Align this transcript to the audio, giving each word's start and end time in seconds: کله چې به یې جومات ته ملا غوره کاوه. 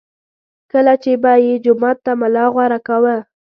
کله 0.71 0.93
چې 1.03 1.11
به 1.23 1.31
یې 1.45 1.55
جومات 1.65 1.97
ته 2.05 2.11
ملا 2.21 2.45
غوره 2.53 2.79
کاوه. 2.87 3.15